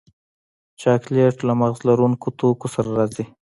[0.81, 3.25] چاکلېټ له مغز لرونکو توکو سره راځي.